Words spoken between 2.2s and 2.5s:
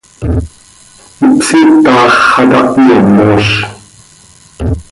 xah